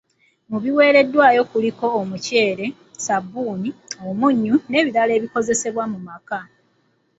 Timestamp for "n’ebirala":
4.69-5.11